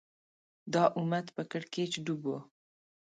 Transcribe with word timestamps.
دا 0.73 0.83
امت 0.99 1.27
په 1.35 1.41
کړکېچ 1.51 1.91
ډوب 2.05 2.23
و 2.31 2.35